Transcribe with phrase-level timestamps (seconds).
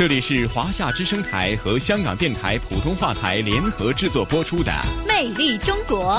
[0.00, 4.72] 这里是华夏之声台和香港电台普通话台联合制作播出的
[5.06, 6.14] 《魅力中国》。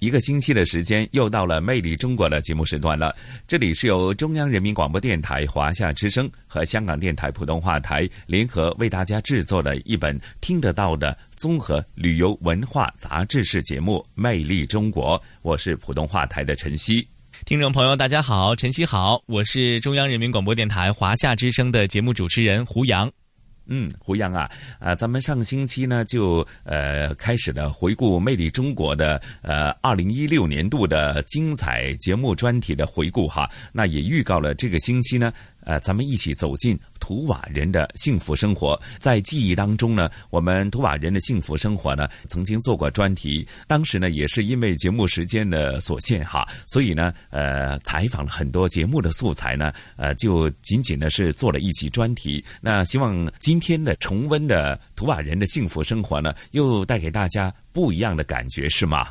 [0.00, 3.14] 一个星期的时间，又到了《魅力中国》的节目时段了。
[3.46, 15.16] 这里是由中央人民广播电台华夏之声和香港电台普通话台联合为大家制作的一本听得到的综合旅游文化杂志式节目《魅力中国》。
[15.42, 17.06] 我是普通话台的晨曦。
[17.44, 23.10] 听众朋友，大家好，晨曦好，我是中央人民广播电台华夏之声的节目主持人胡杨。
[23.66, 35.30] 嗯，胡杨啊，啊，咱们上星期呢就呃开始了回顾《魅力中国》的呃二零一六年度的精彩节目专题的回顾哈，那也预告了这个星期呢。
[35.64, 38.80] 呃，咱们一起走进图瓦人的幸福生活。
[38.98, 43.46] 在记忆当中呢，我们图瓦人的幸福生活呢，曾经做过专题。
[43.66, 52.44] 当时呢，也是因为节目时间的所限哈，所以呢，呃，采访了很多节目的素材呢，呃，就仅仅呢是做了一期专题。
[52.60, 59.08] 那希望今天的重温的图瓦人的幸福生活呢，又带给大家不一样的感觉，是吗？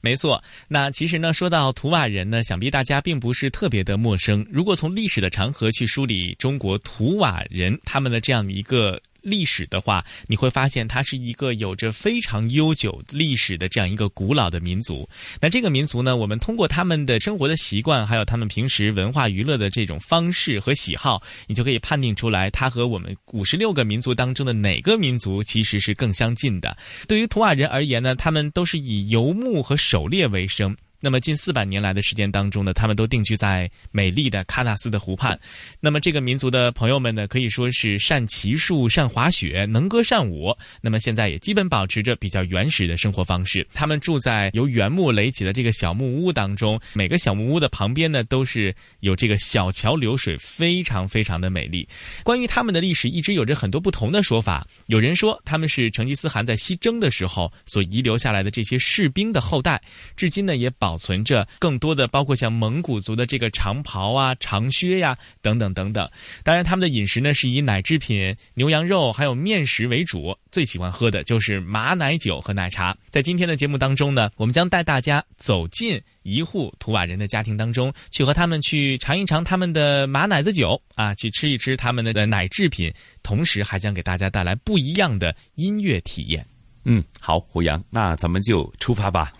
[0.00, 4.46] 没错，那其实呢，说到图瓦人呢，想必大家并不是特别的陌生。
[4.50, 9.00] 如果从历史的长河去梳理中国图瓦人他们的这样一个。
[9.22, 15.08] 历史的话，你会发现它是一个有着非常悠久历史的这样一个古老的民族。
[15.40, 26.76] 那这个民族呢，我们通过他们的生活的习惯，还有他们平时文化娱乐的这种方式和喜好，你就可以判定出来，它和我们五十六个民族当中的哪个民族其实是更相近的。
[27.06, 30.76] 对于图瓦人而言呢，他们都是以游牧和狩猎为生。
[31.02, 35.38] 那么近四百年来的时间当中呢，他们都定居在美丽的喀纳斯的湖畔。
[35.80, 40.54] 那么这个民族的朋友们呢，可以说是善骑术、善滑雪、能歌善舞。
[40.82, 43.66] 那么现在也基本保持着比较原始的生活方式。
[43.72, 51.88] 他们住在由原木垒起的这个小木屋当中，每个小木屋的旁边呢，都是有这个小桥流水，非常非常的美丽。
[52.22, 54.66] 关于他们的历史，一直有着很多不同的说法。
[54.88, 59.80] 有人说他们是成吉思汗在西征的时候所遗留下来的这些士兵的后代，
[60.14, 60.89] 至今呢也保。
[60.90, 66.10] 保存着更多的，包括像蒙古族的这个长袍啊、长靴呀等等等等。
[66.42, 72.96] 当然，他们的饮食呢是以奶制品、牛羊肉还有面食为主，最喜欢喝的就是马奶酒和奶茶。
[73.08, 86.44] 在今天的节目当中呢，我们将带大家走进一户图瓦人的家庭当中，去和他们去尝一尝他们的马奶子酒啊，去吃一吃他们的奶制品，同时还将给大家带来不一样的音乐体验。
[86.82, 89.32] 嗯，好，胡杨，那咱们就出发吧。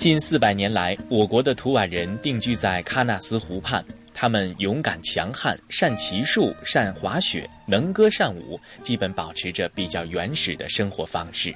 [0.00, 3.84] 近四百年来，我国的图瓦人定居在喀纳斯湖畔。
[4.14, 11.54] 他们勇敢强悍，善骑术，善滑雪，能歌善舞，基本保持着比较原始的生活方式。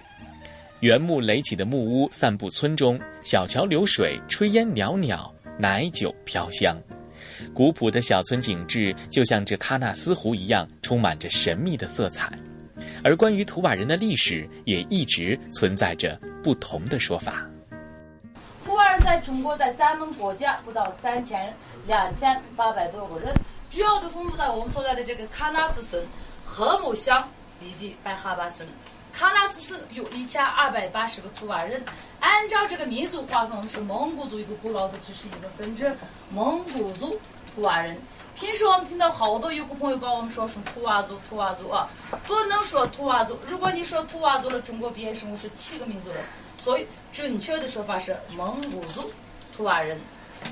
[0.81, 6.79] 原木垒起的木屋散布村中，小桥流水，炊烟袅袅，奶酒飘香。
[7.55, 12.31] 古朴的小村景致，就像这喀纳斯湖一样，充满着神秘的色彩。
[13.03, 17.49] 而关于图瓦人的历史，也一直存在着不同的说法。
[18.95, 21.53] 图瓦人在中国，在咱们国家不到三千
[21.85, 23.35] 两千八百多个人，
[23.69, 26.01] 主要都分布在我们所在的这个喀纳斯省、
[26.45, 27.29] 禾木乡
[27.61, 28.65] 以及白哈巴省。
[29.13, 31.85] 喀纳斯省有一千二百八十个图瓦人，
[32.21, 35.97] 按照这个民族划分，是蒙古族一个古老的只是一个分支，
[36.31, 37.19] 蒙古族
[37.53, 38.01] 图瓦人。
[38.37, 41.89] 平时我们听到好多有个朋友把我们说是图瓦族，图瓦族啊，
[42.27, 43.37] 不能说图瓦族。
[43.45, 46.17] 如果你说图瓦族了，中国变生物是七个民族了。
[46.65, 49.13] 所以准确的说法是蒙古族
[49.55, 50.01] 图瓦人。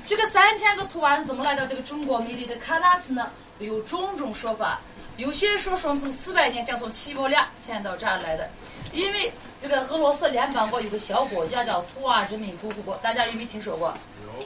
[0.05, 3.31] 这个三千个图瓦人怎么来到这个中国美丽的喀纳斯呢？
[3.57, 4.79] 有种种说法。
[5.17, 8.47] 有些说说从四百年叫做西伯利亚迁到这儿来的。
[8.91, 13.91] 因为这个俄罗斯联邦国有个小国家叫图瓦人民共和国，大家有没有听说过？
[14.23, 14.45] 有。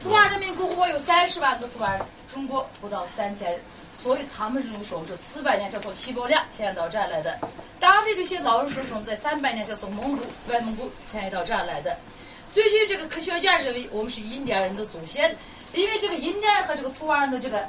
[0.00, 2.00] 图瓦人民共和国有三十万个图瓦人，
[2.32, 3.60] 中国不到三千人。
[3.92, 7.36] 所以他们认为说，我们说四百年叫做西伯利亚迁到这儿来的。
[7.80, 11.96] 当地的一些老人说，说在三百年前从蒙古、外蒙古迁移到这儿来的。
[12.52, 15.34] 最近这个科学家认为，我们是印第安人的祖先。
[15.72, 17.64] 因为这个印第安人和这个土瓦人的这个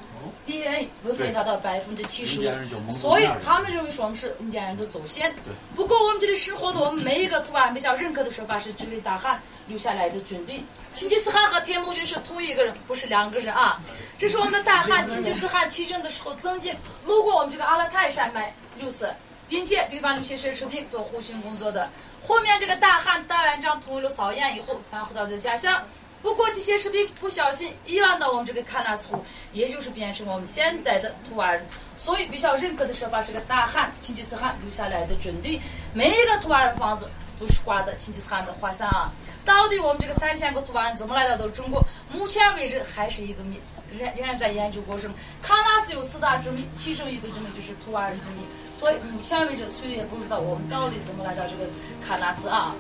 [0.48, 5.32] DNA 会配达到百分之七十五，所以他们认为说我们是印第安人的祖先。
[5.76, 10.60] 不过我们这里生活的我们每一个土瓦人比较认可的说法是这位大汉留下来的军队。
[10.96, 13.80] 成吉思汗和铁木军是同一个人，不是两个人啊。
[14.18, 16.76] 这是我们的大汉成吉思汗骑乘的时候曾经
[17.06, 19.14] 路过我们这个阿勒泰山脉六色，
[19.52, 21.90] 并且对方有些奢侈品做护训工作的。
[22.26, 25.84] 后面这个大汉打完仗统一了草原以后，返回到他的家乡。
[26.22, 29.22] 不过这些士兵不小心遗忘到我们这个喀纳斯湖，
[29.52, 31.66] 也就是变成我们现在的图瓦人。
[31.98, 35.60] 所以比较认可的说法是个大汉成吉思汗留下来的军队，
[35.94, 39.12] 每一个图瓦人房子都是挂的成吉思汗的画像啊。
[39.44, 41.84] 到底我们这个三千个图瓦人怎么来到的中国？
[42.10, 43.60] 目前为止还是一个谜，
[43.92, 45.12] 仍仍然在研究过程。
[45.44, 48.46] 喀纳斯有四大之谜，其中一个之谜就是图瓦人之谜。
[48.82, 51.70] 所以目前为止谁也不知道我们到底怎么来到这个
[52.04, 52.76] 喀纳斯啊。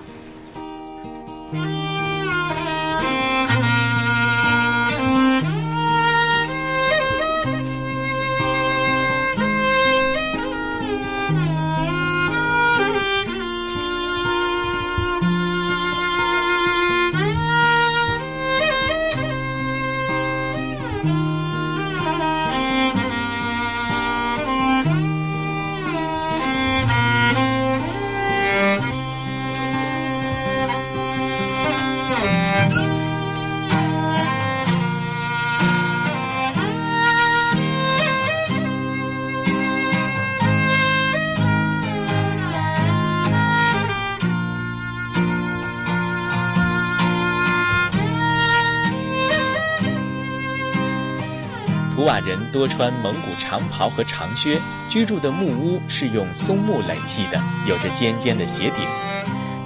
[52.21, 54.59] 人多穿蒙古长袍和长靴，
[54.89, 58.85] 居住的木屋是用松木垒砌的，有着尖尖的斜顶。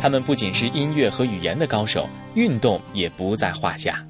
[0.02, 4.04] 他们不仅是音乐和语言的高手，运动也不在话下。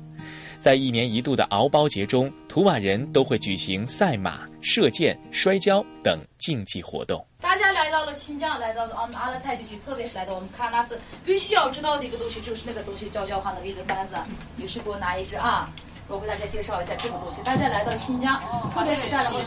[0.59, 7.23] 在一年一度的敖包节中，图瓦人都会举行赛马、射箭、摔跤等竞技活动。
[7.39, 14.15] 大家来到了新疆，来到了阿阿勒泰地区，特别是来到我们喀纳斯，必须要知道的一个东西就是那个东西，叫叫哈那个一根板子，
[14.55, 15.69] 女士给我拿一支啊。
[16.07, 17.41] 我给大家介绍一下这个东西。
[17.43, 18.41] 大家来到新疆，
[18.73, 19.39] 特别是这样的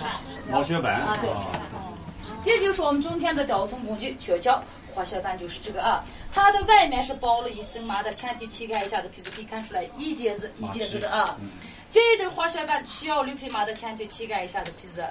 [0.51, 1.31] 毛血板啊，对，
[2.43, 4.61] 这就是我们中天的交通工具——雪橇。
[4.95, 11.37] 滑雪板就是这个啊，它的外面是包了一层麻的前蹄膝盖以下的皮子，可以看出来一节子一节子的啊。
[11.89, 15.07] 这一对滑雪板需要驴皮麻的前蹄膝盖以下的皮子，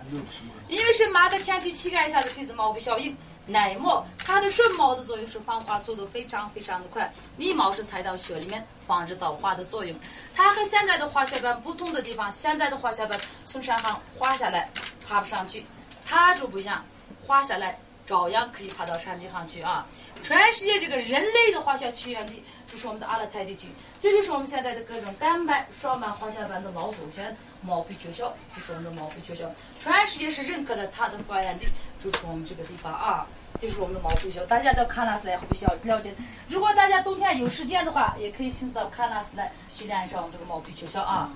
[0.68, 3.16] 因为是麻的前蹄膝盖以下的皮子毛不效应。
[3.48, 9.98] 奶沫，它的顺毛的作用是防滑速度非常非常的快，逆毛是踩到雪里面，防止倒滑的作用。
[10.36, 14.70] 它和现在的滑雪板不同的地方，现在的滑雪板从上方滑下来
[15.08, 15.66] 爬不上去，
[16.06, 16.84] 它就不一样，
[17.26, 19.86] 滑下来照样可以爬到山顶上去啊！
[20.24, 23.68] 全世界这个人类的滑雪起源地就是我们的阿勒泰地区，
[24.00, 29.52] 这就是我们现在的各种单板、双板滑雪板的老祖先毛皮学校，这是我们的毛皮学校，
[29.82, 31.68] 全世界是认可的，它的发源地
[32.02, 33.28] 就是我们这个地方啊。
[33.60, 36.14] 就是我们的毛皮学校，大家到喀纳斯来必须要了解。
[36.48, 41.28] 如果大家冬天有时间的话，也可以亲自到喀纳斯来训练一下我们这个毛皮学校啊。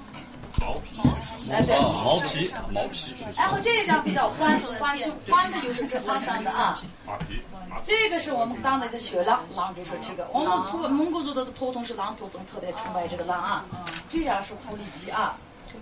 [0.59, 1.01] 毛皮，
[1.51, 3.15] 哎对，毛皮，毛皮。
[3.37, 4.59] 然后这一张比较宽
[5.29, 6.77] 宽的就是这方向的啊。
[7.05, 7.41] 马皮，
[7.85, 10.27] 这个是我们刚才的雪狼，狼就是这个。
[10.33, 13.65] 我们土蒙古族的头头是狼头灯，特别崇拜这个狼啊。
[14.09, 15.37] 这张是狐狸皮啊。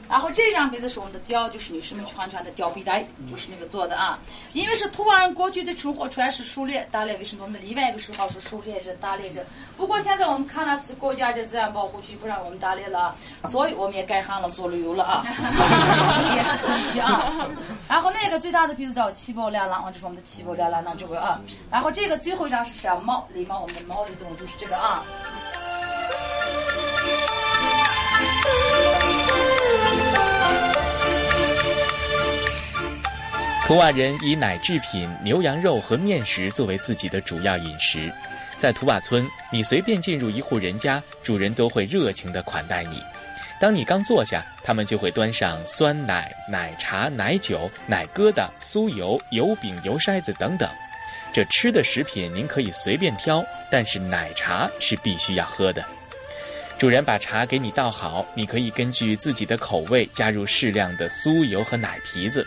[0.09, 4.19] 然后这张鼻子是我们的貂，就是女士们穿穿的貂皮带，就是那个做的啊。
[4.53, 9.45] 因为是突然过去的生活全是狩猎、打猎为生的，另外一个时候是狩猎者、打猎者。
[9.77, 15.23] 不过现在我们喀纳斯国家的自然保护区不让我们打猎了，所以我们也改行了做旅游了啊。
[16.35, 17.47] 也是狐狸皮啊。
[17.87, 21.39] 然后那个最大的鼻子叫七宝两郎，这是我们的七宝两郎这个啊。
[21.71, 25.03] 然后这个最后一张是山猫，狸猫，我们的猫类动物就是这个啊。
[33.69, 38.11] 图瓦人以奶制品、牛羊肉和面食作为自己的主要饮食。
[38.57, 42.99] 在图瓦村，你随便进入一户人家，主人都会热情地款待你。
[43.61, 50.67] 当你刚坐下，他们就会端上酸奶、奶茶、奶酒、奶疙瘩、酥油、油饼、油筛子等等。
[51.31, 55.85] 这吃的食品您可以随便挑，但是奶茶是必须要喝的。
[56.79, 62.43] 主人把茶给你倒好，你可以根据自己的口味加入适量的酥油和奶皮子。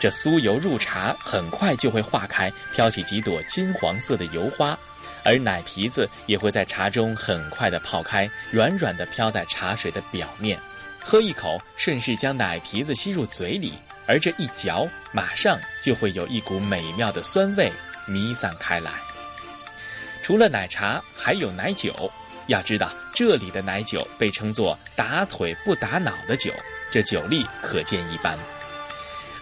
[0.00, 4.76] 这酥油入茶，很快就会化开，飘起几朵金黄色的油花，
[5.22, 10.58] 而奶皮子也会在茶中很快的泡开，软软的飘在茶水的表面。
[10.98, 13.74] 喝一口，顺势将奶皮子吸入嘴里，
[14.06, 17.70] 而这一嚼，马上就会有一股美妙的酸味
[18.08, 18.90] 弥散开来。
[20.22, 22.10] 除了奶茶，还有奶酒。
[22.46, 26.52] 要知道，这里的奶酒被称作“打腿不打脑”的酒，
[26.90, 28.36] 这酒力可见一斑。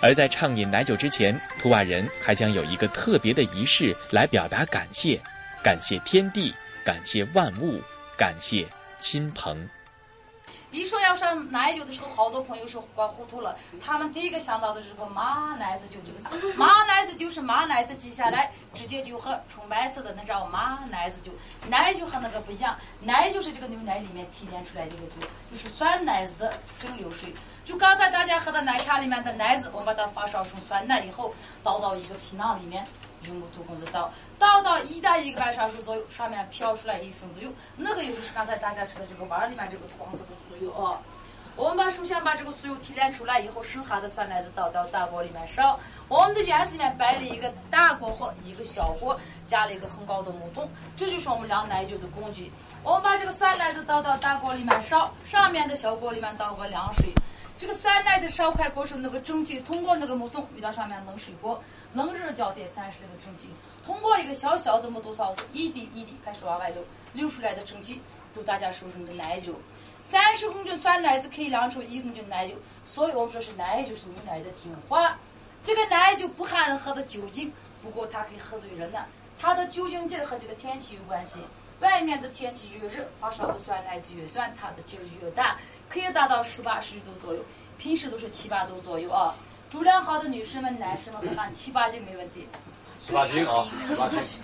[0.00, 5.20] 而在畅饮奶酒之前，图瓦人还将有一个特别的仪式来表达感谢，
[5.62, 7.80] 感谢天地，感谢万物，
[8.16, 8.66] 感谢
[8.98, 9.68] 亲朋。
[10.70, 13.56] 一说要上奶酒的时候，好多朋友说搞糊涂了。
[13.80, 21.32] 他们第一个想到的是个马奶子酒这个词， 马奶子就是马奶子挤下来，直接就喝纯白色的那叫马奶子酒。
[21.68, 27.34] 奶酒和那个不一样，奶就是这个牛奶里面提炼出来的一个酒，就是酸奶子的蒸馏水。
[27.64, 32.84] 就刚才大家喝的奶茶里面的奶子，我们把它发烧成酸奶以后，倒到一个皮囊里面。
[33.24, 40.98] 用木头棍子倒，倒到一到一个半小时左右，上面飘出来一层子油，那个油就是刚才大家吃的这个碗里面这个黄色的酥油啊。
[41.56, 45.76] 我们把首先把这个酥油提炼出来以后，剩下的酸奶子倒到大锅里面烧。
[46.06, 52.52] 我们的院子里面摆了一个大锅和一个小锅，加了一个很高的木桶，这就是我们酿奶酒的工具。
[52.84, 57.12] 我们把这个酸奶子倒到大锅里面烧，上面的小锅里面倒个凉水。
[57.56, 61.60] 这个酸奶子烧开锅时，那个蒸汽通过那个木桶遇到上面冷水锅。
[61.94, 63.48] 冷热交叠三十那个蒸汽，
[63.84, 68.02] 通过一个小小的木头勺子，一滴一滴开始往外流，流出来的蒸汽，
[68.36, 69.54] 就大家手中的奶酒。
[70.00, 72.54] 三十公斤酸奶子可以酿出一公斤奶酒，
[72.84, 75.18] 所以我们说是奶酒是牛奶的精华。
[75.62, 77.52] 这个奶酒不含任何的酒精，
[77.82, 78.98] 不过它可以喝醉人呢。
[79.40, 81.40] 它的酒精劲儿和这个天气有关系，
[81.80, 85.56] 外面的天气越热，发烧的酸奶子越酸，它的劲儿越大，
[85.88, 87.40] 可以达到十八十度左右，
[87.78, 89.34] 平时都是七八度左右啊。
[89.70, 92.48] 主量好的女士们、男士们喝完七八斤没问题。
[92.98, 93.68] 七八斤啊，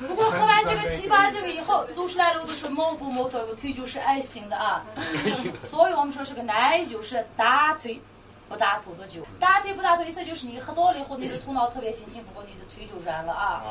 [0.06, 4.84] 不过喝完这个七八斤以后，走出来路都是毛骨毛头，腿就是爱心的啊。
[5.60, 8.00] 所以我们说是个奶酒是大腿
[8.48, 9.22] 不大头的酒。
[9.40, 13.62] 大腿不大头意思就是你喝多了以后，你的头脑特别清醒，不过你的腿就软了啊。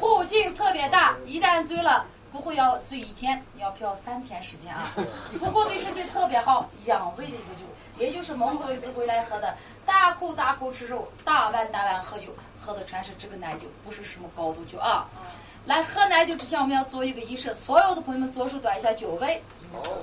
[0.00, 2.06] 后劲特别大，一旦醉了。
[2.34, 4.90] 不会要醉一天，你要漂三天时间啊！
[5.38, 7.64] 不过对身体特别好，养胃的一个酒，
[7.96, 15.06] 也就是孟婆子回来喝的，大口大口吃肉，大碗大碗喝酒，喝的全是这个奶酒，不是什么高度酒啊！
[15.66, 19.40] 来喝奶酒之前，我们要做一个仪式，所有的朋友们左手端一下酒杯，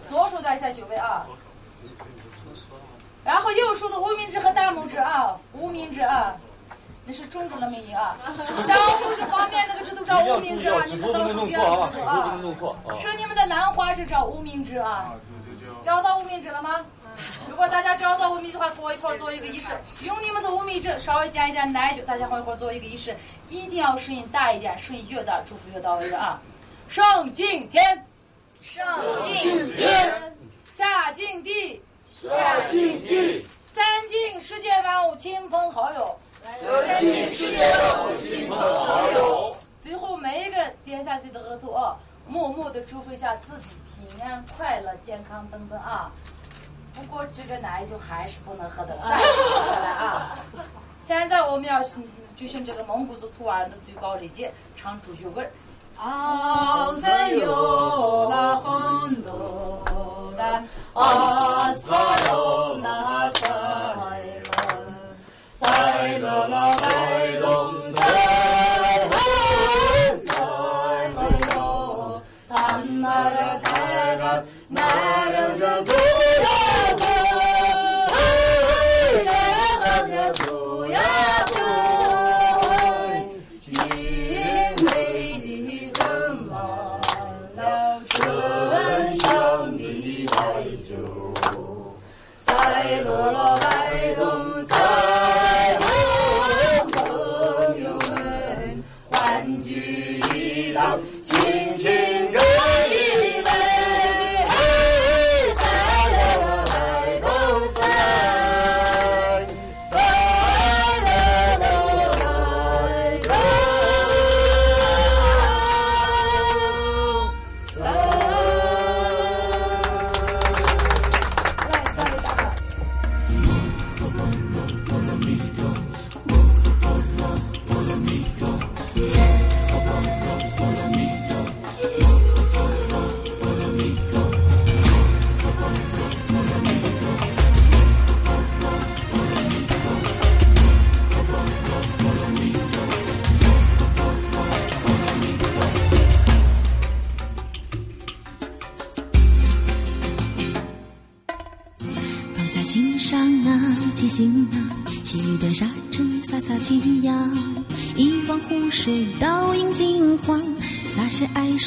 [0.07, 1.27] 左手端一下酒杯啊！
[3.25, 6.33] 然后右手的无名指和大拇指啊，无名指啊。
[7.11, 8.15] 那是中指的美女啊，
[8.65, 12.39] 小拇指旁边那个指头找无名指啊，你们倒数第二个啊，
[13.01, 15.13] 是你们的兰花指找无名指啊，
[15.83, 16.85] 找到无名指了吗？
[17.49, 19.73] 如果大家找到无名指的话，跟我一块做一个仪式，
[20.05, 23.13] 用你们的无名指稍微加一点奶酒，大家伙一块做一个仪式，
[23.49, 26.39] 一定要声音大一点，声音越大祝福越到位的啊。
[26.87, 28.07] 上敬天，
[28.61, 28.87] 上
[29.21, 31.83] 敬天，下敬地，
[32.21, 32.29] 下
[32.71, 36.17] 敬地，三敬世界万物亲朋好友。
[36.43, 38.57] 三敬世界万物亲朋
[39.13, 39.55] 友。
[39.79, 41.95] 最后每一个人点下去的额头啊，
[42.27, 46.12] 默默的祝福一下自己平安、快乐、健康等等啊。
[46.93, 50.39] 不过这个奶就还是不能喝的，再喝下来啊。
[51.00, 51.79] 现在我们要
[52.36, 55.43] 举行这个蒙古族图瓦人的最高礼节，唱主角歌。
[55.98, 60.43] 啊，的哟那很多的
[60.93, 64.07] 啊，萨哟那萨。
[65.61, 67.80] 赛罗罗赛隆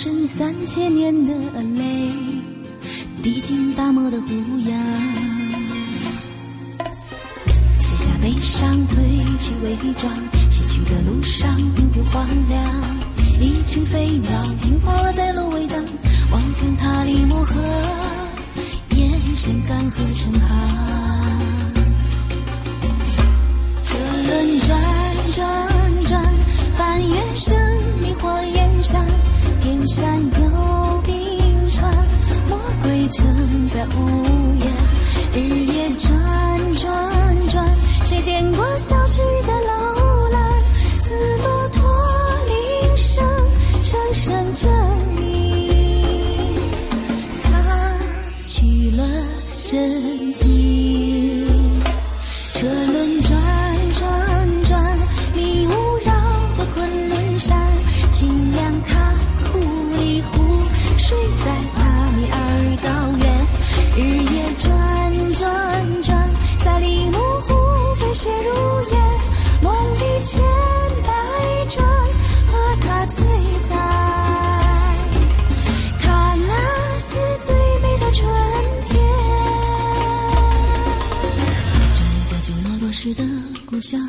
[0.04, 1.73] 是爱深三千年的恩，
[35.36, 36.12] 日夜转
[36.76, 39.53] 转转，谁见过消失的
[83.84, 84.00] 故乡，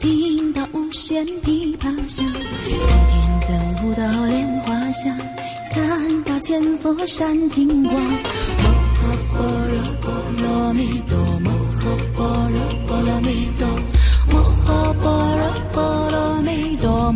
[0.00, 2.26] 听到无限琵琶响。
[2.26, 5.16] 那天在舞蹈莲花香，
[5.70, 7.94] 看到千佛山金光。
[7.94, 8.02] 摩
[9.00, 9.40] 诃般
[9.70, 10.12] 若波
[10.42, 11.50] 罗蜜多，摩
[11.80, 11.82] 诃
[12.14, 13.66] 般若波罗蜜多，
[14.30, 14.34] 摩
[14.66, 17.10] 诃般若波罗蜜多，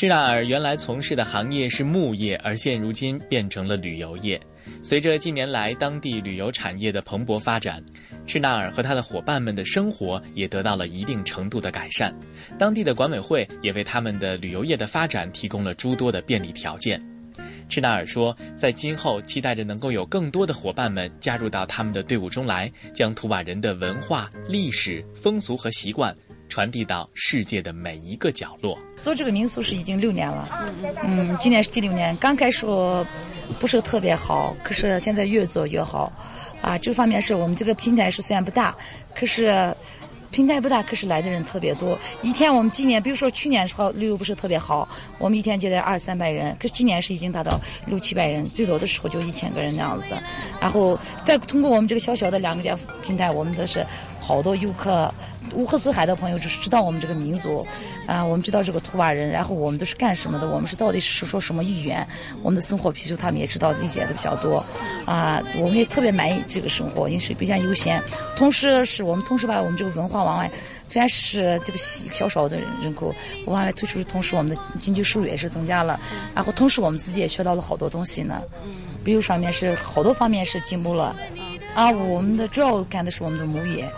[0.00, 4.40] 赤纳尔原来从事的行业是牧业，而现如今变成了旅游业。
[4.80, 7.84] 随着近年来当地旅游产业的蓬勃发展，
[8.24, 12.16] 赤纳尔和他的伙伴们的生活也得到了一定程度的改善。
[12.56, 17.04] 当地的管委会也为他们的旅游业的发展提供了诸多的便利条件。
[17.68, 26.16] 赤纳尔说，在今后期待着能够有更多的伙伴们加入到他们的队伍中来，将图瓦人的文化、历史、风俗和习惯
[26.48, 28.78] 传递到世界的每一个角落。
[29.00, 30.48] 做这个民宿是已经六年了，
[31.04, 32.16] 嗯，今年是第六年。
[32.16, 32.66] 刚开始
[33.60, 36.12] 不是特别好，可是现在越做越好，
[36.60, 38.76] 啊，这方面是我们这个平台是虽然不大，
[39.14, 39.72] 可是
[40.30, 41.98] 平台不大，可是来的人特别多。
[42.20, 44.86] 一天我们今年，比如说去年时候旅游不是特别好，
[45.18, 50.22] 我们一天接待二三百人，可是今年是已经达到六七百人，最多的时候就一千个人那样子的。
[50.60, 53.86] 然后再通过我们这个小小的两个家平台，我们都是
[54.18, 55.12] 好多游客。
[55.54, 57.66] 乌克斯海的朋友就是知道我们这个民族，
[58.06, 62.06] 啊，我们知道这个图瓦人，然后我们都是干什么的，我们是到底是说什么语言，
[62.42, 64.62] 我们的生活皮肤他们也知道理解的比较多，
[65.06, 68.02] 啊，我们也特别满意这个生活，饮食比较悠闲，
[68.36, 70.50] 同时是我们同时把我们这个文化往外，
[70.86, 73.14] 虽然是这个小少的人人口
[73.46, 75.98] 往外推出，同时我们的经济收入也是增加了，
[76.34, 78.42] 然后同时我们自己也学到了好多东西呢。
[79.02, 81.16] 比如上面是好多方面是进步了，
[81.74, 83.88] 啊，我们的主要干的是我们的牧业。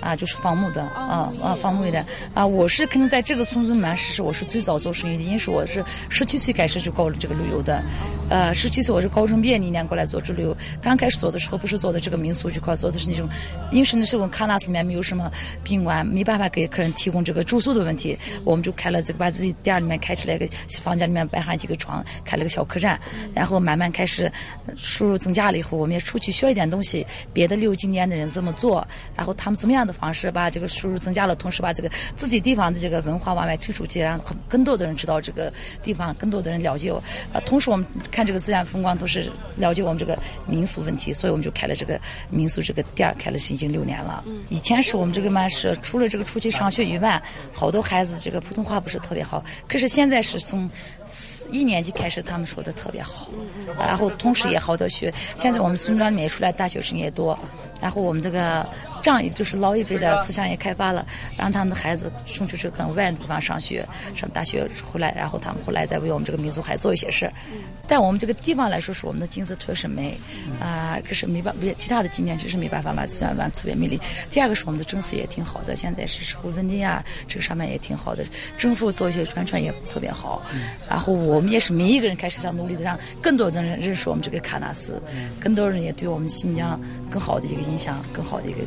[0.00, 7.82] 啊，就是放牧的，啊啊，放牧的，啊，我是肯定在这个村子里面，是我是最早做生意的，因为是我是十七岁开始就搞了这个旅游的，
[8.28, 13.28] 呃，十七岁我是高中毕业那年过来做这旅游，刚开始做的时候不是做的这个民宿这块，做的是那种，
[13.70, 15.30] 因为是那时候喀纳斯里面没有什么
[15.62, 20.48] 宾馆，没办法给客人提供这个住宿的问题，我们就开了这个把自己店里面开起来个
[20.82, 22.98] 房间里面摆上几个床，开了个小客栈，
[23.34, 24.30] 然后慢慢开始
[24.76, 28.86] 收入增加了以后，我们也出去学一点东西，别的旅游景点的人怎么做，
[29.16, 30.00] 然后他们怎么样的。
[30.00, 36.90] 方式把这个收入增加了，同时把这个自己地方的这个文化往外推出去，让更多的人知道这个地方，更多的人了解。
[37.34, 42.00] 呃，同时我们看这个自然风光，都是了解我们这个民俗问题，所以我们就开了这个
[42.30, 44.24] 民俗这个店，开了是已经六年了。
[44.48, 47.22] 以前是我们这个嘛是除了这个出去上学以外，
[47.52, 50.70] 好多孩子这个普通话不是特别好，可是现在是从。
[51.50, 53.28] 一年级开始，他们说的特别好，
[53.76, 55.12] 然后同时也好多学。
[55.34, 57.36] 现在我们村庄里面出来大学生也多，
[57.80, 58.64] 然后我们这个
[59.02, 61.04] 长就是老一辈的思想也开发了，
[61.36, 63.84] 让他们的孩子送出去更外的地方上学，
[64.14, 67.28] 上大学回来，然后他们后来再为我们这个民族还做一些事。
[67.88, 70.16] 在我们这个地方来说，是我们的景色确实美
[70.60, 74.00] 啊，可是没办法，其他的景点确实没办法把自然玩特别美丽。
[74.30, 78.24] 第二个是我们的政策也挺好的，现在是社会稳定啊，这个上面也挺好的，
[78.56, 80.40] 政府做一些宣传也特别好，
[80.88, 81.40] 然后我。
[81.40, 85.00] 我们也是每一个人开始想努力的，让更多的人认识我们这个喀纳斯，
[85.40, 86.78] 更多人也对我们新疆
[87.10, 88.58] 更好的一个印象，更好的一个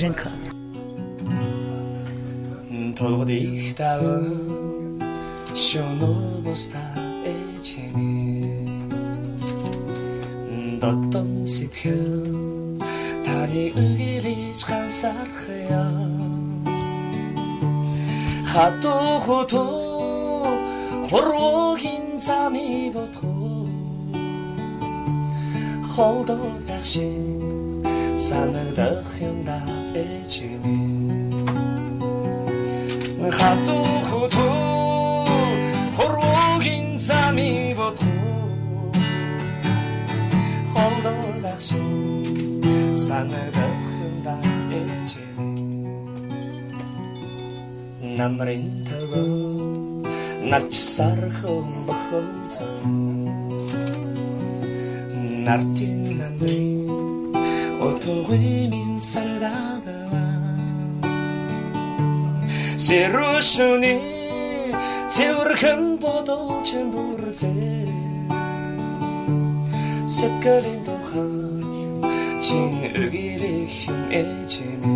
[0.00, 0.28] рynku.
[2.98, 4.24] Tolgdik dağı
[5.56, 6.84] şunu dosta
[7.32, 8.44] eçeni
[10.80, 11.98] Dottun sithiyo
[13.24, 15.84] tani ıgiliç kansarxıya
[18.54, 19.64] Hatu hutu
[21.10, 23.66] хуруугийн цами бодхоо.
[25.92, 26.42] Холдох
[26.90, 27.84] шиг
[28.26, 31.28] санагдах юм даа ээж гинэ
[33.38, 34.58] хатуу хөтөө
[35.96, 38.90] хорвогийн цами бодхоо
[40.74, 41.68] холдоогш
[43.06, 43.86] санарах
[44.24, 44.34] да
[44.78, 45.64] ээж гинэ
[48.18, 49.30] намрын төгөө
[50.50, 52.78] нарч сархан бохоо цаа
[55.46, 56.73] нартин нандрын
[58.04, 58.36] 所谓
[58.66, 59.48] 命算大
[59.86, 59.90] 的，
[62.76, 63.80] 现如今，
[65.08, 67.46] 几乎看不到真不知。
[70.06, 71.14] 时隔多年后，
[72.42, 73.42] 今日的
[73.86, 74.12] 场面
[74.48, 74.86] 见面，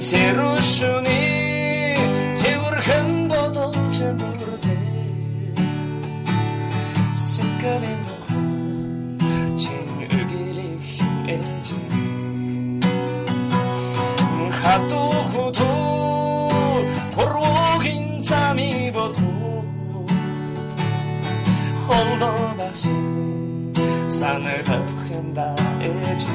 [0.00, 1.37] 现如今。
[22.17, 22.89] 홀도 다시
[24.19, 26.27] 산을 더 한다 애지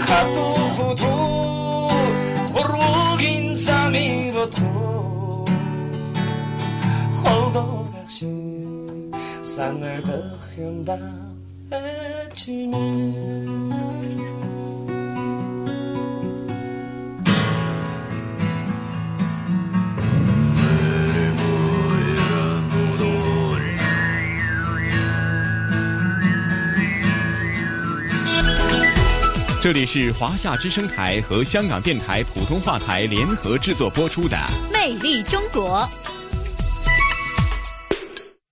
[0.00, 1.28] 하도 후도
[3.88, 5.44] amigo도
[7.24, 8.26] 홀도같이
[9.42, 10.98] 산을 더현다
[11.72, 13.70] 했지만
[29.63, 34.35] 这里是华夏之声台和香港电台普通话台联合制作播出的
[34.73, 35.79] 《魅力中国》。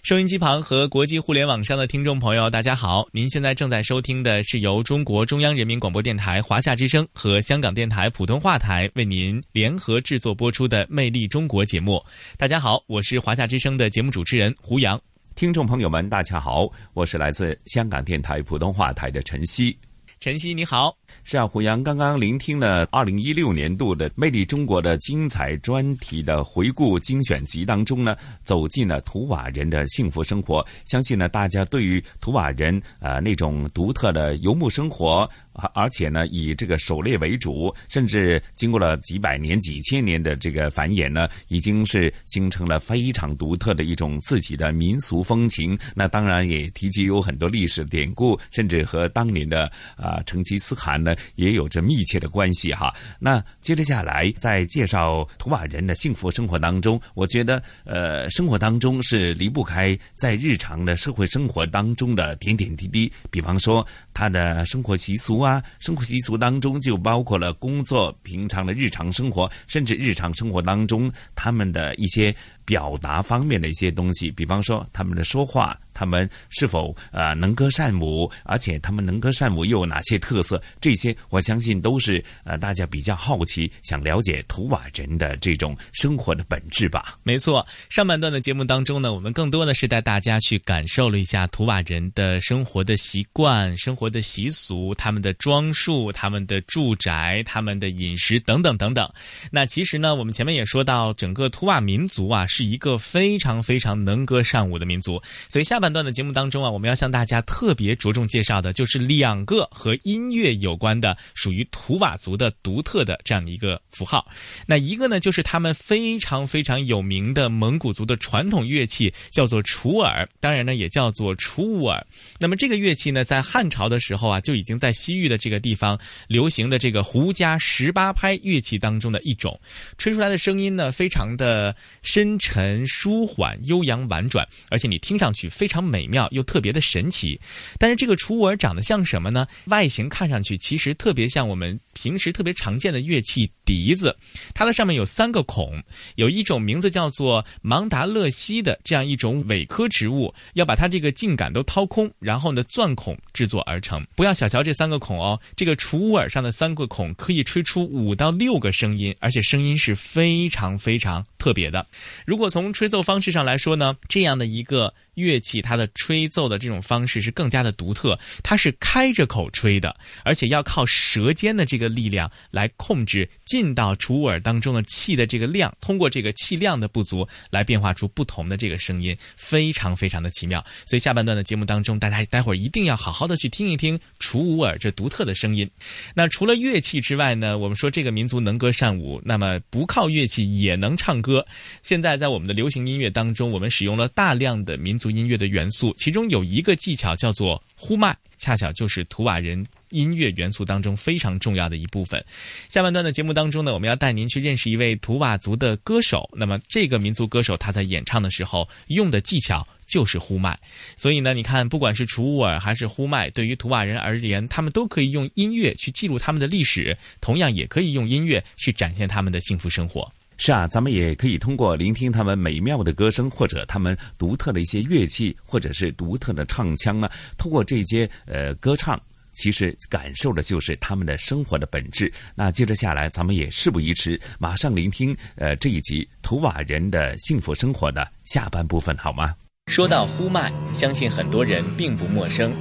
[0.04, 3.06] 收音机旁和国际互联网上的听众朋友，大家好！
[3.12, 12.02] 您现在正在收听的是由中国中央人民广播电台华夏之声和香港电台普通话台为您联合制作播出的《魅力中国》节目。
[12.38, 14.98] 大家好，我是华夏之声的节目主持人胡杨。
[15.36, 19.78] 听众朋友们，大家好，我是来自香港电台普通话台的陈曦。
[20.22, 20.96] 晨曦，你好。
[21.32, 30.62] 是啊，胡杨刚刚聆听了二零一六年度的《魅力中国》的精彩专题的回顾精选集当中呢，走进了图瓦人的幸福生活。
[30.84, 35.30] 相信呢，大家对于图瓦人啊那种独特的游牧生活，
[35.74, 45.78] 而且呢以这个狩猎为主，甚至经过了几百年、几千年的这个繁衍呢，已经是形成了非常独特的一种自己的民俗风情。
[45.94, 50.20] 那当然也提及有很多历史典故，甚至和当年的啊。
[50.32, 52.94] 成吉思汗呢也有着密切的关系哈。
[53.20, 72.36] 那接着下来在介绍图瓦人的幸福生活当中，我觉得呃生活当中是离不开在日常的社会生活当中的点点滴滴，比方说他的生活习俗啊，生活习俗当中就包括了工作、平常的日常生活，甚至日常生活当中他们的一些。
[72.66, 80.62] 表达方面的一些东西，比方说他们的说话，他们是否呃能歌善舞，而且他们能歌善舞又有哪些特色？
[80.80, 87.18] 这些我相信都是呃大家比较好奇、想了解图瓦人的这种生活的本质吧。
[87.24, 99.10] 没错，上半段的节目当中呢，我们更多的是带大家去感受了一下图瓦人的生活的习惯、生活的习俗、他们的装束、他们的住宅、他们的饮食等等等等。
[99.52, 102.72] 那其实呢，我们前面也说到，整个图瓦民族啊是。
[102.72, 114.26] 一个非常非常能歌善舞的民族，所以下半段的节目当中啊，我们要向大家特别着重介绍的就是两个和音乐有关的，属于图瓦族的独特的这样的一个符号。
[114.66, 122.02] 那一个呢，就是他们非常非常有名的蒙古族的传统乐器，叫做楚尔，当然呢也叫做楚乌尔。
[122.40, 129.60] 那么这个乐器呢，在汉朝的时候啊，就已经在西域的这个地方流行的这个胡家十八拍乐器当中的一种，
[129.98, 132.82] 吹出来的声音呢，非常的深沉。
[132.88, 137.40] 舒缓、悠扬、婉转，而且你听上去非常美妙又特别的神奇。
[137.80, 139.48] 但是这个楚尔长得像什么呢？
[139.66, 144.16] 外形看上去其实特别像我们平时特别常见的乐器笛子，
[144.54, 145.82] 它的上面有三个孔，
[146.16, 154.06] 有一种名字叫做芒达勒西的这样一种尾科植物，要把它这个茎杆都掏空，然后呢钻孔制作而成。
[154.16, 161.86] 不要小瞧这三个孔哦，这个楚尔上的三个孔可以吹出五到六个声音，而且声音是非常非常特别的。
[162.32, 164.94] 如果从吹奏方式上来说呢，这样的一个。
[165.22, 180.64] 乐器它的吹奏的这种方式是更加的独特，它是开着口吹的，而且要靠舌尖的这个力量来控制进到楚耳当中的气的这个量，通过这个气量的不足来变化出不同的这个声音，非常非常的奇妙。
[180.86, 185.70] 所以下半段的节目当中，大家待会儿一定要好好的去听一听楚乌尔这独特的声音。
[186.16, 191.46] 那除了乐器之外呢，我们说这个民族能歌善舞，那么不靠乐器也能唱歌。
[191.84, 202.24] 现在在我们的流行音乐当中，我们使用了大量的民族音乐的元素，其中有一个技巧叫做呼麦，恰巧就是图瓦人音乐元素当中非常重要的一部分。
[202.70, 206.30] 下半段的节目当中呢，我们要带您去认识一位图瓦族的歌手。
[206.34, 210.58] 那么这个民族歌手他在演唱的时候用的技巧就是呼麦。
[210.96, 220.12] 所以呢，你看，不管是楚乌尔还是呼麦，对于图瓦人而言，他们都可以用音乐去记录他们的历史，同样也可以用音乐去展现他们的幸福生活。
[220.44, 227.08] 是啊，咱们也可以通过聆听他们美妙的歌声，或者他们独特的一些乐器，或者是独特的唱腔呢。
[227.38, 229.00] 通过这些呃歌唱，
[229.34, 232.12] 其实感受的就是他们的生活的本质。
[232.34, 239.36] 那接着下来，咱们也事不宜迟，马上聆听呃这一集图瓦人的幸福生活的下半部分，好吗？
[239.68, 242.52] 说到呼麦，相信很多人并不陌生，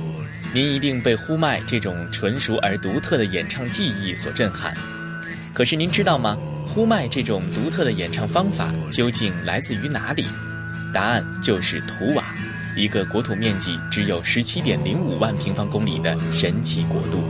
[0.53, 4.77] 您一定被呼麦这种纯熟而独特的演唱技艺所震撼。
[5.55, 6.37] 可是您知道吗？
[6.73, 10.25] 呼麦这种独特的演唱方法究竟来自于哪里？
[10.95, 12.33] 答案就是图瓦，
[12.77, 17.25] 一个国土面积只有十七点零五万平方公里的神奇国度。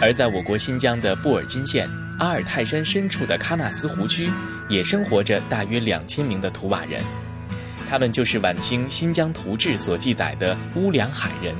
[0.00, 1.88] 而在我国新疆的布尔津县
[2.20, 4.30] 阿尔泰山深处的喀纳斯湖区，
[4.68, 7.02] 也生活着大约两千名的图瓦人。
[7.90, 11.52] 他们就是晚清《新疆图志》所记载的乌梁海人，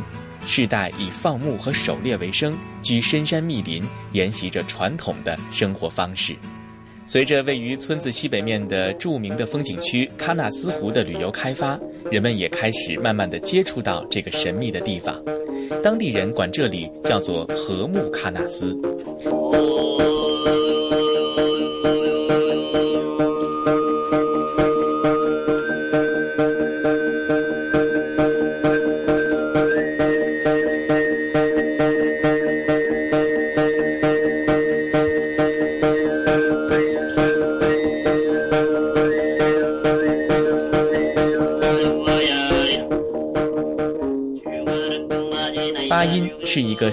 [0.47, 6.37] 世代以放牧和狩猎为生，居深山密林，沿袭着传统的生活方式。
[7.09, 15.19] 随着位于村子西北面的著名的风景区喀纳斯湖的旅游开发，人们也开始慢慢的接触到这个神秘的地方。
[15.83, 18.79] 当地人管这里叫做和睦喀纳斯。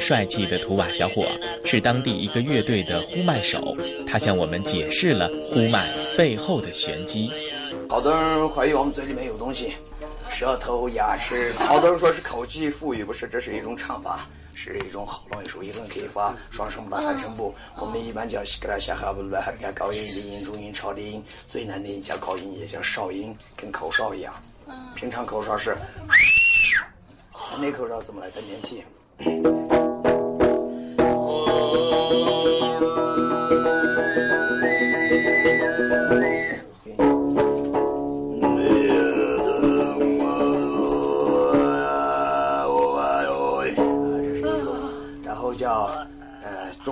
[0.05, 1.25] 帅气的图瓦小伙，
[1.63, 3.75] 是当地一个乐队的呼麦手。
[4.05, 7.31] 他向我们解释了呼麦背后的玄机。
[7.89, 9.73] 好多人怀疑我们嘴里面有东西，
[10.29, 11.53] 舌头、牙齿。
[11.53, 15.63] 好多人说是口技富裕，不是，这是一种唱法，是一种喉咙艺术。
[15.63, 17.55] 一个人可以发双声部、三声部。
[17.79, 21.23] 我们一般叫西格拉夏哈布拉还是高音、低音、中音、超低音。
[21.47, 24.31] 最难的叫高音，也叫哨音，跟口哨一样。
[24.93, 25.75] 平常口哨是，
[27.59, 28.39] 那口哨怎么来的？
[28.47, 28.83] 连气。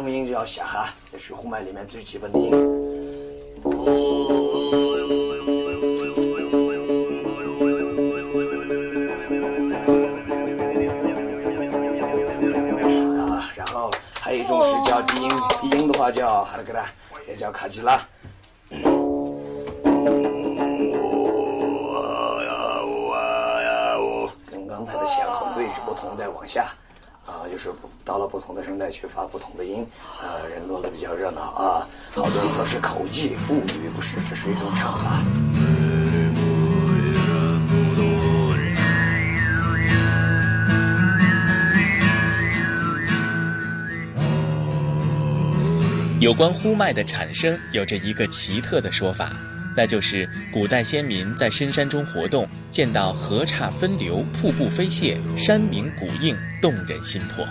[0.04, 2.52] 中音叫夏哈，也是呼麦里面最基本的音。
[13.18, 13.90] 啊，然后
[14.20, 15.30] 还有一种是叫低音，
[15.62, 16.86] 低音的话叫哈拉格拉，
[17.26, 18.06] 也叫卡吉拉。
[28.06, 29.88] 到了不同的声带去发不同的音，
[30.22, 31.88] 呃，人多了比较热闹啊。
[32.14, 35.24] 好多人说是口技腹语，不是，这是一种唱法。
[46.20, 49.32] 有关呼麦的产生，有着一个奇特的说法，
[49.76, 57.46] 那就是古代先民在深山中活动，见到河岔分流、瀑布飞泻、山鸣谷应，动人心魄，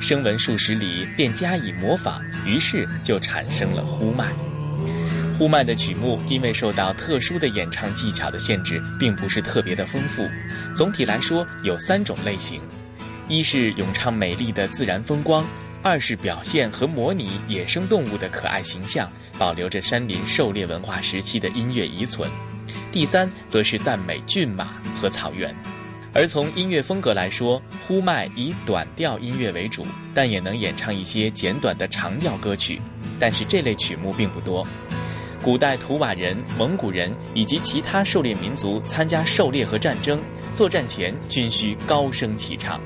[0.00, 4.28] 声闻数十里，便加以模仿，于是就产生了呼麦。
[5.36, 10.28] 呼麦的曲目因为受到特殊的演唱技巧的限制，并不是特别的丰富。
[10.74, 12.60] 总体来说，有三种类型：
[13.28, 15.44] 一是咏唱美丽的自然风光。
[15.80, 19.08] 二是表现和模拟野生动物的可爱形象，
[19.38, 22.28] 保留着山林狩猎文化时期的音乐遗存；
[22.90, 25.54] 第三，则是赞美骏马和草原。
[26.14, 32.80] 而从音乐风格来说，呼麦以短调音乐为主，但也能演唱一些简短的长调歌曲。
[33.20, 34.66] 但是这类曲目并不多。
[35.42, 40.18] 古代图瓦人、蒙古人以及其他狩猎民族参加狩猎和战争，
[40.54, 42.80] 作战前均需高声齐唱。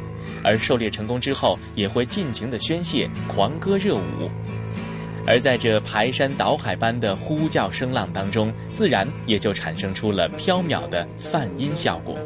[0.45, 4.31] 而狩猎成功之后，也会尽情的宣泄，狂歌热舞。
[5.27, 12.19] 而在这排山倒海般的呼叫声浪当中，自然也就产生出了飘渺的泛音效果。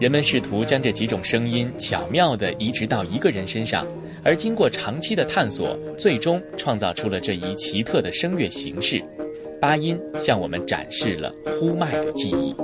[0.00, 3.86] 人们试图将这几种声音巧妙地移植到一个人身上，
[4.24, 9.04] 而经过长期的探索，最终创造出了这一奇特的声乐形式。
[9.60, 12.56] 八音向我们展示了呼麦的记忆。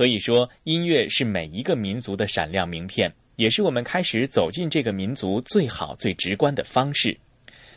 [0.00, 7.14] 可以说，音乐是每一个民族的闪亮名片，也是我们开始走进这个民族最好、最直观的方式。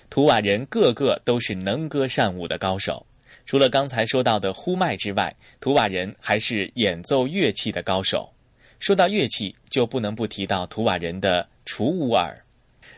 [0.09, 3.06] 图瓦人个个都是能歌善舞的高手，
[3.45, 8.31] 除了刚才说到的呼麦之外，图瓦人还是演奏乐器的高手。
[8.79, 12.33] 说到乐器，就不能不提到图瓦人的楚乌尔。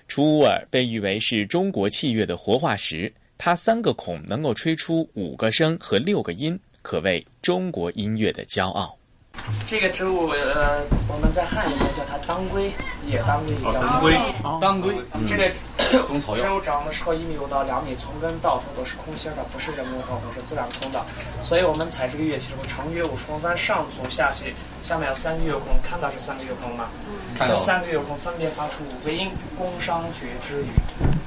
[0.07, 8.95] 楚乌尔被誉为是中国器乐的活化石，它三个孔能够吹出五个声和六个音，可谓中国音乐的骄傲。
[9.67, 12.71] 这个植物，呃，我们在汉语中叫它当归，
[13.05, 14.17] 野当归，当归，
[14.59, 14.95] 当归。
[15.27, 16.43] 这个中草药。
[16.43, 21.03] 植物长的时候一米五到两米，从根到头都是空心的，不是人工的或是自然空的。
[21.41, 26.89] 所以我们采这个乐器的时候，长约五十公分，上足下细，下面有三个月空，看到这三个月孔吗？
[27.37, 30.69] 看到这三个月空分别发出五个音，宫商角徵羽，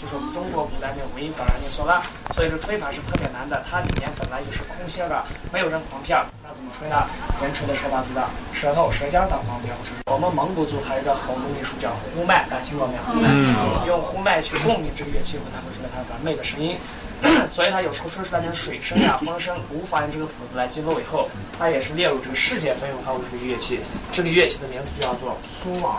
[0.03, 2.03] 就是我们中国古代的五音哆来咪嗦拉。
[2.35, 5.23] 所以这吹法是特别难的，它里面本来就是空心的，
[5.53, 6.27] 没有人簧片儿。
[6.43, 7.07] 那怎么吹呢？
[7.43, 9.73] 人吹的舌把子的，舌头、舌尖当簧片。
[10.07, 13.01] 我们蒙古族还有一个喉咙艺术叫呼麦，大家听过没有？
[13.21, 16.79] 嗯用呼麦去共鸣这个乐器，它会出来它完美的声音。
[17.51, 20.99] 所以它有时候说出来点水声呀、风声，无法用这个谱子来记录。
[20.99, 21.29] 以后
[21.59, 23.81] 它也是列入这个世界非物化物这个乐器。
[24.11, 25.93] 这个乐器的名字就叫做苏尔，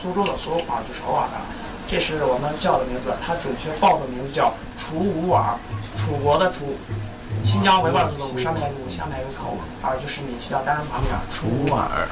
[0.00, 1.34] 苏州的苏，啊就是偶尔的。
[1.88, 5.56] 这是我们叫的名字，它准确报的名字叫楚武尔，
[5.96, 6.76] 楚国的楚，
[7.42, 12.06] 新疆维吾尔族的武，上面有个武，下面有个口，耳就是你去掉单人旁边，楚武耳。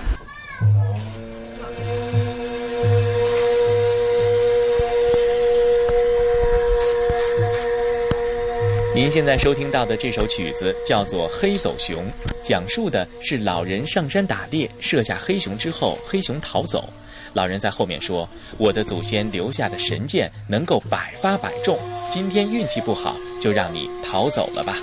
[8.94, 12.04] 您现在收听到的这首曲子叫做《黑走熊》，
[12.44, 16.88] 讲述的是老人上山打猎，射下黑熊之后，黑熊逃走。
[17.32, 21.76] 老人在后面说：“我的祖先留下的神剑能够百发百中，
[22.08, 24.76] 今天运气不好，就让你逃走了吧。”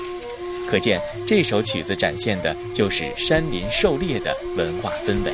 [0.69, 5.31] 可见这首曲子展现的就是山林狩猎的文化氛围。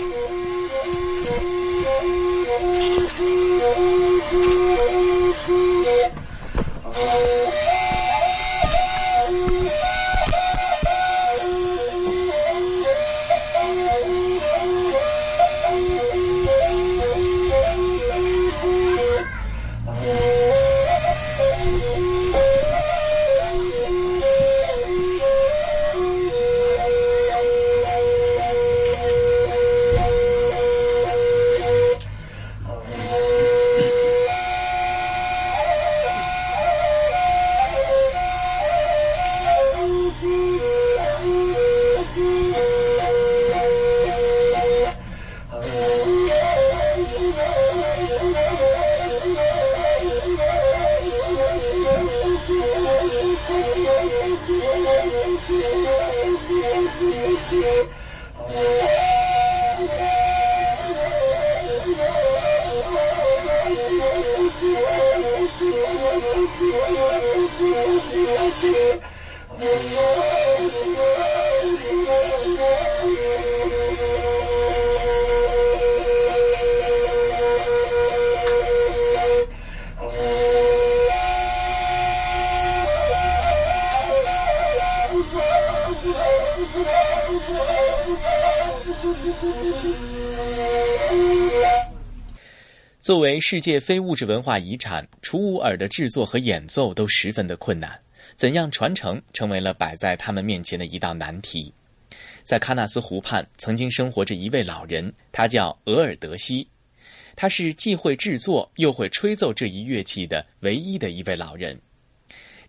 [93.07, 97.97] 作为世界非物质文化遗产，楚舞尔的制作和演奏都十分的困难。
[98.35, 101.73] 怎样传承，成为了摆在他们面前的一道难题。
[102.43, 106.67] 在喀纳斯湖畔，曾经生活着一位老人，他叫额尔德西。
[107.33, 111.79] 他是既会制作又会吹奏这一乐器的唯一的一位老人。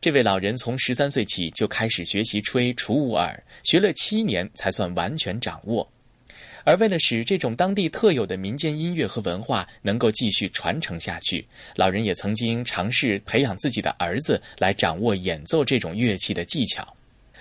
[0.00, 5.90] 这位老人从十三岁起就开始学习吹楚舞尔，学了七年才算完全掌握。
[6.68, 11.42] 而为了使这种当地特有的民间音乐和文化能够继续传承下去，
[11.76, 16.86] 老人也曾经尝试培养自己的儿子来掌握演奏这种乐器的技巧。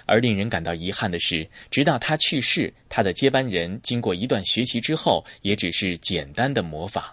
[0.05, 7.03] 而令人感到遗憾的是，直到他去世，他的接班人经过一段学习之后，也只是简单的模仿。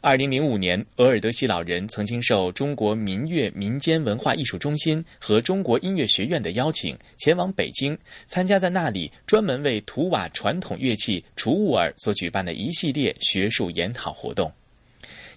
[0.00, 14.52] 二零零五年，额尔德西老人曾经受中国民乐民间文化艺术中心和中国音乐学院的邀请，前往北京参加在那里专门为图瓦传统乐器楚武耳所举办的一系列学术研讨活动。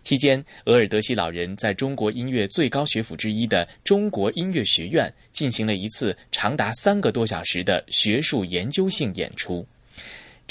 [0.03, 9.66] 期间，额尔德西老人在中国音乐最高学府之一的中国音乐学院进行了一次长达三个多小时的学术研究性演出。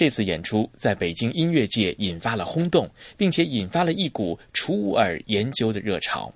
[0.01, 6.33] 这次演出在北京音乐界引发了轰动，并且引发了一股楚武耳研究的热潮，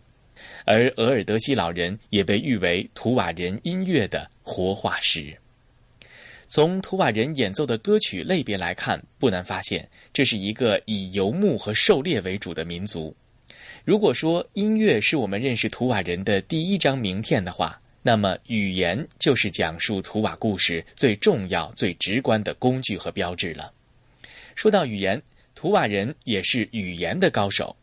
[0.66, 5.34] 而额尔德西老人也被誉为图瓦人音乐的活化石。
[6.46, 13.16] 从图瓦人演奏的歌曲类别来看，不难发现，这是一个以游牧和狩猎为主的民族。
[13.82, 23.72] 如果说音乐是我们认识图瓦人的第一张名片的话，那么，语言就是讲述图瓦故事最重要、最直观的工具和标志了。
[24.54, 25.20] 说到语言，
[25.54, 27.74] 图瓦人也是语言的高手。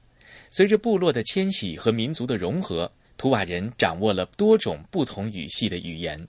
[0.47, 6.28] 随着部落的迁徙和民族的融合，图瓦人掌握了多种不同语系的语言。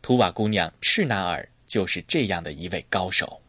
[0.00, 3.40] 图瓦姑娘赤纳尔就是这样的一位高手。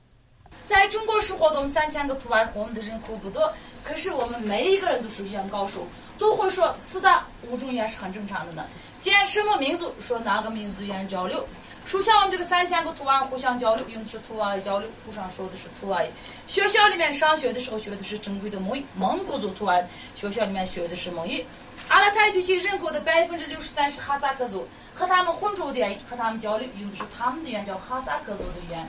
[0.66, 5.88] 在中国是活动三千个图案，我们的人口不多，可是我们每一个人都是语言高手，
[6.24, 8.66] 都会说四大五种语言是很正常的呢。
[9.02, 11.46] 见什么民族说哪个民族语言交流。
[11.86, 16.08] 首先我们这个三千个图案互相交流，用的是图案交流，互相说的是图案。
[16.48, 19.86] 学校里面上学的时候学的是正规的蒙语，蒙古族图案。
[20.16, 21.46] 学校里面学的是蒙语。
[21.90, 24.66] 阿拉泰地区人口的百分之六十三是哈萨克族，
[24.96, 28.88] 和他们混住的和他们交流用的是他们的语言，叫哈萨克族的语言。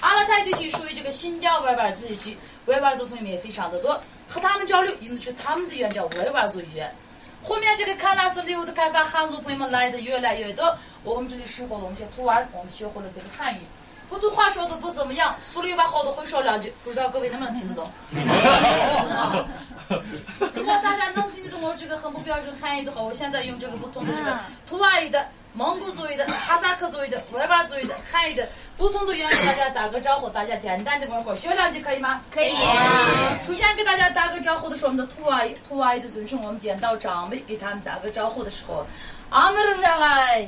[0.00, 6.94] 阿拉泰地区属于这个新疆维吾尔自治区，维吾尔族朋友也非常的多，和他们交流用的是他们的语言，叫维吾尔族语言。
[7.42, 10.76] 后面这个喀纳斯旅游的开发，汉族朋友们来的越来越多。
[11.04, 13.60] 我们这里生活的我们些图案，我们学会了这个汉语。
[14.08, 17.90] 普通话说的不怎么样，苏里吧好的会说两句，不知道各位能不能听得懂？
[20.54, 28.46] 如果大家能听得懂我这个很不标准汉语的话，我现在用这个不同的这个图瓦语的、蒙古族语的、哈萨克族语的、维吾尔族语的、汉语的
[28.76, 32.20] 不同的语言给大家打个招呼，大家简单的玩会儿，学两句可以吗？
[32.30, 32.54] 可以。
[33.42, 38.86] 首先给大家打个招呼的时候，我们的图瓦语、图瓦语的尊称，我们见到长辈给他们打个招呼的时候，
[39.30, 40.46] 阿门热爱。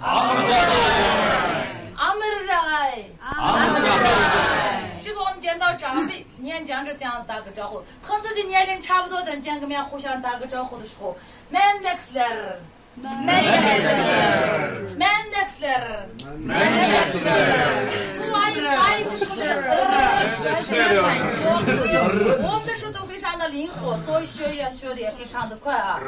[0.00, 1.66] 阿门儿
[1.98, 3.04] 阿门热爱。
[3.20, 11.14] 阿门儿这个我们见到长辈年长者这样子打个招呼，和自己年龄差不多的人见个面互相打个招呼的时候
[11.52, 11.60] ，Mendexler。
[11.82, 12.22] Mendexler。
[12.22, 12.56] Mendexler。
[14.96, 16.06] Mendexler。
[18.32, 19.42] 发音发音的时候是，
[22.42, 26.00] 我们的舌头非常的灵活，所以学语学的也非常的快啊。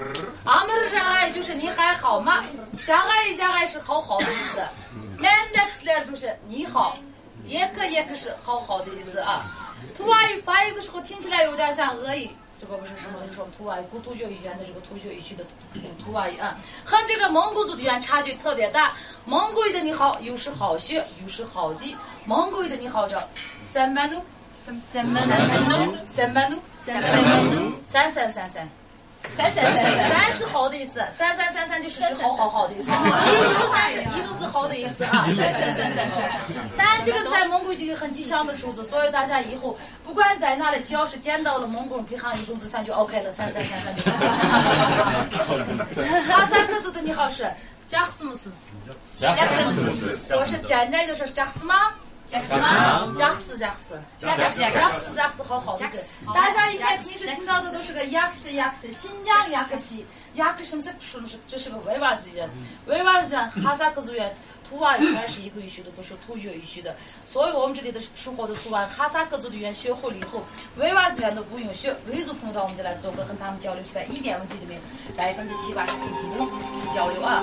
[0.44, 2.44] 阿门儿爱就是你还好吗？
[2.86, 4.60] 加爱加爱是好好的意思。
[5.18, 6.96] Mendexler 就是你好。
[7.44, 9.46] 也可也可是好好的意思啊。
[9.96, 12.30] 土瓦语发音的时候听起来有点像俄语，
[12.60, 15.44] 这个不是什么，就是我们土瓦古突厥语言的这个突厥语区的
[16.04, 18.92] 土瓦语啊，和这个蒙古族的语言差距特别大。
[19.24, 21.96] 蒙古语的你好，有时好学，有时好记。
[22.24, 23.22] 蒙古语的你好叫
[23.60, 28.68] 三班奴，三三班奴，三班奴，三班奴，三三三
[29.36, 29.52] 三。
[29.52, 44.02] 三三三三是好的意思，三三三三就是是好好好的意思，一肚子三是一肚子好的意思啊，三三三三三，三这个在蒙古这个很吉祥的数字，所以大家以后不管在哪里，只要是见到了蒙古人，给喊一肚子三就 OK 了，三三三三就。
[46.32, 47.50] 哈萨克族的你好是
[47.86, 48.74] 加斯姆斯斯，
[49.18, 51.74] 加斯斯，我是简单就是加斯吗？
[51.74, 53.14] 加斯吗？
[53.16, 55.86] 加斯加斯，加斯加斯加斯，好好的。
[56.34, 61.38] 大家以前平时听到的都是个亚克西亚克西，新疆亚克西，亚克什么是什么是？
[61.46, 62.50] 这是个维吾尔族语言，
[62.86, 64.36] 维吾尔族语言、哈萨克族语言、
[64.68, 66.94] 图瓦语全是一个语序的，都是突厥语序的。
[67.24, 70.42] 所以我们这里的生活的图案，哈萨克族的语言学会了以后，
[70.76, 71.96] 维吾尔族语言都不用学。
[72.06, 74.80] 维族朋友到我们这来做客，跟他们交流起来一点问题都没有，
[75.16, 76.48] 百分之七八十可以听得懂
[76.94, 77.42] 交流啊。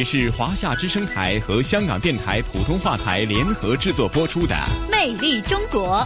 [0.00, 4.54] 里是华夏之声台和香港电台普通话台联合制作播出的
[4.90, 5.98] 《魅力中国》。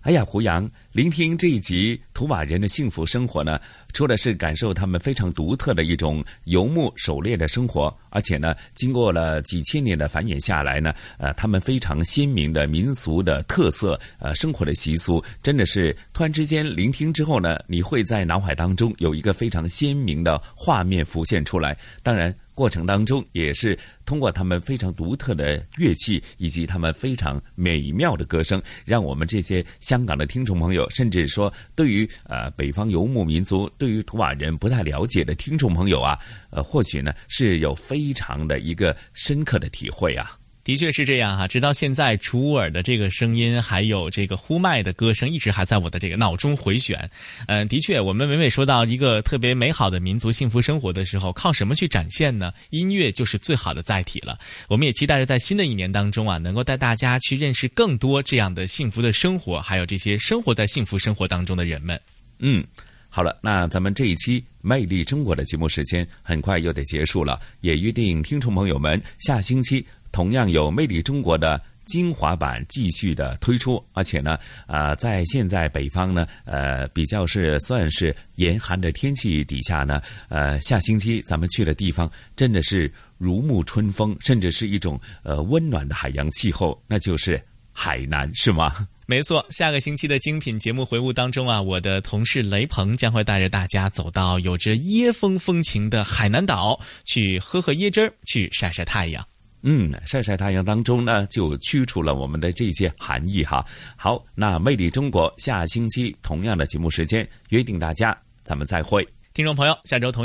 [0.00, 3.60] 哎呀，胡杨，聆听这一集图瓦人的幸福生活呢，
[3.92, 21.76] 除了是感受他们非常独特的一种游牧狩猎的生活，而且呢，经过了几千年的繁衍下来呢，呃，他们非常鲜明的民俗的特色，呃，生活的习俗，真的是突然之间聆听之后呢，你会在脑海当中有一个非常鲜明的画面浮现出来。
[22.02, 22.34] 当然。
[22.60, 36.18] 过程当中，也是通过他们非常独特的乐器以及他们非常美妙的歌声，让我们这些香港的听众朋友，甚至说对于呃北方游牧民族、对于图瓦人不太了解的听众朋友啊，
[36.50, 40.39] 呃，或许呢是有非常的一个深刻的体会啊。
[40.62, 47.10] 的确是这样哈，直到现在，楚尔的这个声音，还有这个呼麦的歌声，一直还在我的这个脑中回旋。
[47.46, 52.52] 嗯，的确，我们每每说到一个特别美好的民族幸福生活的时候，靠什么去展现呢？
[52.68, 54.38] 音乐就是最好的载体了。
[54.68, 61.98] 我们也期待着在新的一年当中啊，能够带大家去认识更多这样的幸福的生活，还有这些生活在幸福生活当中的人们。
[62.38, 62.62] 嗯，
[63.08, 69.84] 好了，那咱们这一期《魅力中国》的节目时间很快又得结束了，也约定听众朋友们下星期。
[70.12, 87.42] 同样有《魅力中国》的精华版继续的推出，而且呢，啊，在现在北方呢，呃，比较是算是严寒的天气底下呢，呃，下星期咱们去的地方真的是如沐春风，甚至是一种呃温暖的海洋气候，那就是
[87.72, 88.88] 海南，是吗？
[89.10, 99.26] 没错，下个星期的精品节目回顾当中啊，我的同事雷鹏将会带着大家走到有着椰风风情的海南岛，去喝喝椰汁儿，去晒晒太阳。
[99.62, 103.64] 嗯，晒晒太阳当中呢，就驱除了我们的这些寒意哈。
[103.96, 110.18] 好，那魅力中国下星期同样的节目时间，约定大家，咱们再会，听众朋友，下周同一。